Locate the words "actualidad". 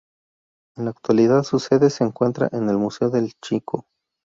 0.89-1.43